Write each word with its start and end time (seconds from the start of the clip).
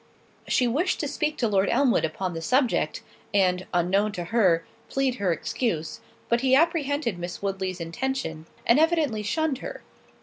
She 0.47 0.67
wished 0.67 0.99
to 1.01 1.07
speak 1.07 1.37
to 1.37 1.47
Lord 1.47 1.69
Elmwood 1.69 2.03
upon 2.03 2.33
the 2.33 2.41
subject, 2.41 3.03
and 3.35 3.67
(unknown 3.71 4.11
to 4.13 4.23
her) 4.23 4.65
plead 4.89 5.17
her 5.17 5.31
excuse; 5.31 5.99
but 6.27 6.41
he 6.41 6.55
apprehended 6.55 7.19
Miss 7.19 7.43
Woodley's 7.43 7.79
intention, 7.79 8.47
and 8.65 8.79
evidently 8.79 9.21
shunned 9.21 9.59
her. 9.59 9.83